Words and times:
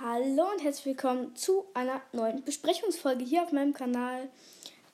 Hallo 0.00 0.48
und 0.52 0.62
herzlich 0.62 0.86
willkommen 0.86 1.34
zu 1.34 1.64
einer 1.74 2.00
neuen 2.12 2.44
Besprechungsfolge 2.44 3.24
hier 3.24 3.42
auf 3.42 3.50
meinem 3.50 3.72
Kanal. 3.72 4.28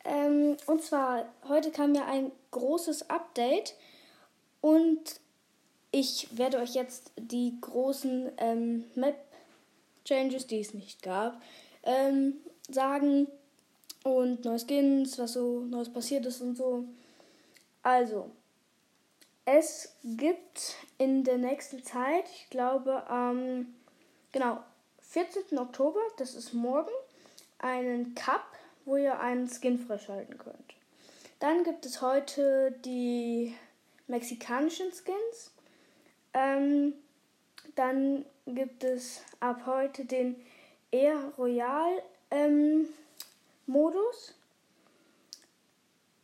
Ähm, 0.03 0.57
und 0.67 0.83
zwar, 0.83 1.27
heute 1.47 1.71
kam 1.71 1.95
ja 1.95 2.07
ein 2.07 2.33
großes 2.53 3.11
Update 3.11 3.75
und 4.63 5.21
ich 5.91 6.29
werde 6.39 6.57
euch 6.57 6.75
jetzt 6.75 7.13
die 7.19 7.55
großen 7.61 8.31
ähm, 8.39 8.85
Map-Changes, 8.95 10.47
die 10.47 10.61
es 10.61 10.73
nicht 10.73 11.03
gab, 11.03 11.39
ähm, 11.83 12.37
sagen. 12.71 13.29
Und 14.05 14.47
neue 14.47 14.59
Skins, 14.59 15.19
was 15.19 15.35
so 15.35 15.61
Neues 15.61 15.93
passiert 15.93 16.25
ist 16.25 16.41
und 16.41 16.57
so. 16.57 16.87
Also, 17.83 18.31
es 19.45 19.95
gibt 20.03 20.77
in 20.97 21.25
der 21.25 21.37
nächsten 21.37 21.83
Zeit, 21.85 22.25
ich 22.31 22.49
glaube 22.49 23.05
ähm, 23.11 23.75
genau, 24.33 24.61
14. 25.15 25.57
Oktober, 25.61 26.01
das 26.17 26.35
ist 26.35 26.55
morgen, 26.55 26.91
einen 27.61 28.17
Cup, 28.17 28.45
wo 28.85 28.97
ihr 28.97 29.21
einen 29.21 29.49
Skin 29.49 29.79
freischalten 29.79 30.37
könnt. 30.39 30.75
Dann 31.39 31.63
gibt 31.63 31.87
es 31.87 32.03
heute 32.03 32.73
die 32.85 33.55
mexikanischen 34.09 34.91
Skins. 34.91 35.53
Ähm, 36.33 36.95
dann 37.77 38.25
gibt 38.45 38.83
es 38.83 39.23
ab 39.39 39.63
heute 39.67 40.05
den 40.05 40.35
Air 40.91 41.33
Royal 41.39 42.03
ähm, 42.33 42.89
Modus. 43.67 44.35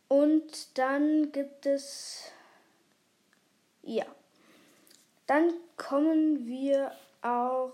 Und 0.09 0.77
dann 0.77 1.31
gibt 1.31 1.65
es 1.65 2.23
ja. 3.83 4.05
Dann 5.27 5.53
kommen 5.77 6.45
wir 6.45 6.91
auch 7.21 7.71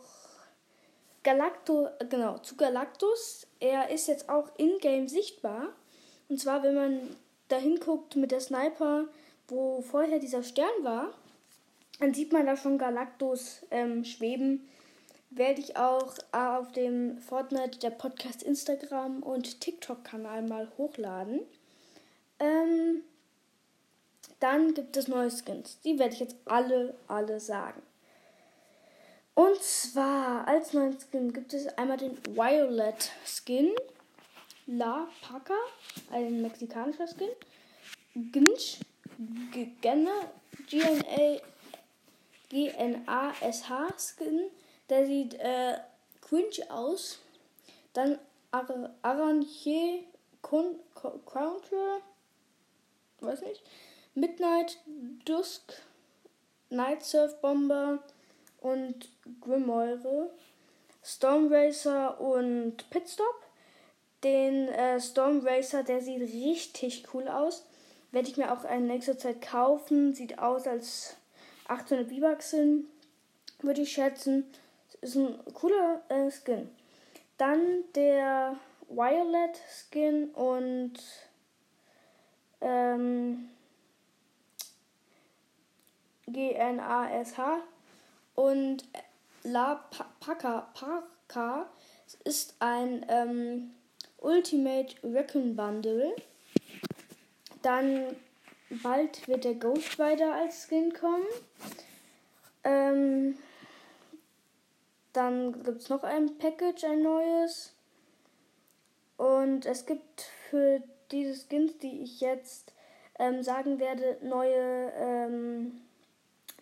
Galacto, 1.27 1.90
genau, 2.08 2.38
zu 2.38 2.55
Galactus. 2.55 3.48
Er 3.59 3.90
ist 3.90 4.08
jetzt 4.08 4.30
auch 4.30 4.48
in-game 4.55 5.09
sichtbar. 5.09 5.73
Und 6.30 6.39
zwar, 6.39 6.64
wenn 6.64 6.73
man 6.73 7.02
da 7.50 7.58
hinguckt 7.58 8.16
mit 8.16 8.31
der 8.31 8.39
Sniper, 8.39 9.09
wo 9.50 9.81
vorher 9.81 10.19
dieser 10.19 10.42
Stern 10.42 10.84
war, 10.84 11.14
dann 12.00 12.14
sieht 12.14 12.31
man 12.31 12.45
da 12.45 12.56
schon 12.56 12.78
Galactus 12.78 13.66
ähm, 13.72 14.06
schweben. 14.06 14.69
Werde 15.30 15.59
ich 15.59 15.75
auch 15.75 16.14
auf 16.31 16.72
dem 16.72 17.17
Fortnite, 17.17 17.80
der 17.80 17.89
Podcast 17.89 18.41
Instagram 18.41 19.22
und 19.22 19.59
TikTok-Kanal 19.59 20.44
mal 20.44 20.72
hochladen. 20.78 21.41
Ähm, 22.39 23.03
dann 24.39 24.73
gibt 24.73 24.95
es 24.95 25.09
neue 25.09 25.30
Skins. 25.30 25.81
Die 25.81 26.00
werde 26.00 26.14
ich 26.14 26.22
jetzt 26.22 26.38
alle, 26.45 26.95
alle 27.09 27.41
sagen. 27.41 27.81
Und 29.38 29.61
zwar 29.61 30.47
als 30.47 30.73
neuen 30.73 30.97
Skin 30.99 31.31
gibt 31.31 31.53
es 31.53 31.67
einmal 31.77 31.97
den 31.97 32.17
Violet 32.35 33.11
Skin. 33.23 33.75
La 34.66 35.07
Paca, 35.21 35.53
ein 36.09 36.41
mexikanischer 36.41 37.05
Skin. 37.05 37.29
Gnsch, 38.16 38.79
Gena, 39.79 40.31
G-N-A, 40.66 41.39
G-N-A-S-H 42.49 43.88
Skin. 43.99 44.49
Der 44.89 45.05
sieht 45.05 45.35
äh, 45.35 45.75
cringe 46.19 46.72
aus. 46.72 47.19
Dann 47.94 48.17
Ar 48.49 48.66
Aranje 49.03 50.05
Counter, 50.41 52.01
weiß 53.19 53.41
nicht. 53.41 53.61
Midnight 54.16 54.79
Dusk, 55.25 55.79
Night 56.72 57.03
Surf 57.03 57.39
Bomber 57.39 57.99
und 58.61 59.09
Grimoire, 59.41 60.30
Storm 61.03 61.52
Racer 61.52 62.19
und 62.19 62.89
Pitstop. 62.89 63.44
Den 64.23 64.67
äh, 64.69 65.00
Storm 65.00 65.45
Racer, 65.45 65.83
der 65.83 66.02
sieht 66.02 66.22
richtig 66.22 67.05
cool 67.13 67.28
aus. 67.28 67.66
Werde 68.11 68.30
ich 68.30 68.38
mir 68.38 68.52
auch 68.52 68.66
in 68.66 68.88
nächster 68.88 69.18
Zeit 69.18 69.41
kaufen. 69.41 70.13
Sieht 70.13 70.40
aus 70.40 70.66
als 70.66 71.16
800 71.68 72.09
V-Bucks 72.09 72.51
sind, 72.51 72.88
würde 73.59 73.81
ich 73.81 73.91
schätzen. 73.91 74.45
Ist 75.01 75.16
ein 75.16 75.38
cooler 75.53 76.01
äh, 76.09 76.31
Skin. 76.31 76.69
Dann 77.38 77.84
der 77.94 78.56
Violet 78.89 79.62
Skin 79.69 80.29
und 80.31 80.94
ähm, 82.62 83.50
G-N-A-S-H 86.25 87.59
und 88.38 88.84
La 89.44 89.84
Paca 90.20 90.70
Paca 90.74 91.68
ist 92.24 92.56
ein 92.59 93.03
ähm, 93.09 93.72
Ultimate 94.20 94.96
Recon 95.03 95.56
Bundle. 95.56 96.16
Dann 97.64 98.16
bald 98.84 99.28
wird 99.28 99.44
der 99.44 99.56
Ghost 99.56 100.00
Rider 100.00 100.34
als 100.34 100.68
Skin 100.68 100.94
kommen. 100.94 101.25
Ähm, 102.64 103.38
dann 105.14 105.64
gibt 105.64 105.81
es 105.81 105.90
noch 105.90 106.04
ein 106.04 106.38
Package, 106.38 106.84
ein 106.84 107.02
neues. 107.02 107.74
Und 109.18 109.66
es 109.66 109.88
gibt 109.88 110.22
für 110.52 110.84
diese 111.09 111.34
Skins, 111.34 111.80
die 111.80 112.02
ich 112.04 112.22
jetzt 112.22 112.72
ähm, 113.18 113.42
sagen 113.42 113.80
werde, 113.80 114.19
neue, 114.22 114.92
ähm, 114.96 115.81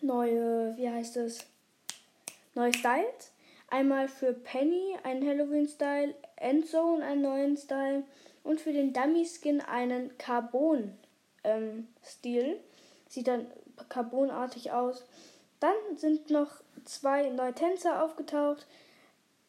neue, 0.01 0.77
wie 0.77 0.89
heißt 0.89 1.17
es? 1.17 1.45
Neue 2.55 2.73
Styles. 2.73 3.31
Einmal 3.69 4.07
für 4.07 4.33
Penny 4.33 4.95
einen 5.03 5.27
Halloween-Style, 5.27 6.15
Endzone 6.37 7.03
einen 7.03 7.21
neuen 7.21 7.57
Style 7.57 8.03
und 8.43 8.61
für 8.61 8.73
den 8.73 8.93
Dummy-Skin 8.93 9.61
einen 9.61 10.17
Carbon-Stil. 10.17 10.97
Ähm, 11.43 12.59
Sieht 13.07 13.27
dann 13.27 13.47
carbonartig 13.89 14.71
aus. 14.71 15.05
Dann 15.59 15.75
sind 15.95 16.29
noch 16.29 16.61
zwei 16.85 17.29
neue 17.29 17.53
Tänzer 17.53 18.03
aufgetaucht. 18.03 18.65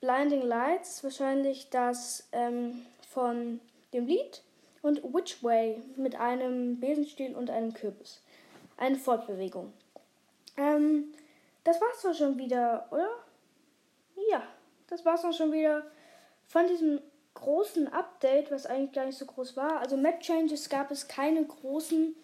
Blinding 0.00 0.42
Lights, 0.42 1.02
wahrscheinlich 1.02 1.70
das 1.70 2.28
ähm, 2.32 2.82
von 3.08 3.60
dem 3.92 4.06
Lied. 4.06 4.42
Und 4.82 5.02
Which 5.02 5.42
Way 5.42 5.82
mit 5.96 6.14
einem 6.16 6.78
Besenstiel 6.78 7.34
und 7.34 7.50
einem 7.50 7.74
Kürbis. 7.74 8.20
Eine 8.76 8.96
Fortbewegung. 8.96 9.72
Das 11.66 11.80
war's 11.80 12.00
doch 12.00 12.14
schon 12.14 12.38
wieder, 12.38 12.86
oder? 12.92 13.08
Ja, 14.30 14.40
das 14.86 15.04
war's 15.04 15.22
doch 15.22 15.32
schon 15.32 15.50
wieder 15.50 15.82
von 16.46 16.68
diesem 16.68 17.00
großen 17.34 17.92
Update, 17.92 18.52
was 18.52 18.66
eigentlich 18.66 18.92
gar 18.92 19.04
nicht 19.04 19.18
so 19.18 19.26
groß 19.26 19.56
war. 19.56 19.80
Also 19.80 19.96
Map 19.96 20.20
Changes 20.20 20.68
gab 20.68 20.92
es 20.92 21.08
keine 21.08 21.44
großen 21.44 22.14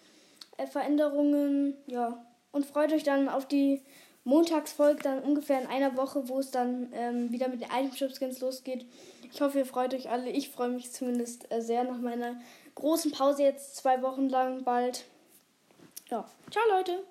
äh, 0.55 0.65
Veränderungen. 0.65 1.75
Ja, 1.87 2.25
und 2.53 2.65
freut 2.65 2.93
euch 2.93 3.03
dann 3.03 3.27
auf 3.27 3.45
die 3.45 3.81
Montagsfolge, 4.23 5.03
dann 5.03 5.21
ungefähr 5.21 5.61
in 5.61 5.67
einer 5.67 5.97
Woche, 5.97 6.29
wo 6.29 6.39
es 6.39 6.49
dann 6.49 6.93
ähm, 6.93 7.29
wieder 7.33 7.49
mit 7.49 7.59
den 7.59 7.69
Itemshop-Skins 7.69 8.39
losgeht. 8.39 8.85
Ich 9.29 9.41
hoffe, 9.41 9.59
ihr 9.59 9.65
freut 9.65 9.93
euch 9.93 10.09
alle. 10.09 10.29
Ich 10.29 10.51
freue 10.51 10.69
mich 10.69 10.93
zumindest 10.93 11.51
äh, 11.51 11.59
sehr 11.59 11.83
nach 11.83 11.97
meiner 11.97 12.39
großen 12.75 13.11
Pause 13.11 13.43
jetzt 13.43 13.75
zwei 13.75 14.01
Wochen 14.03 14.29
lang 14.29 14.63
bald. 14.63 15.03
Ja, 16.09 16.23
ciao 16.49 16.63
Leute. 16.69 17.03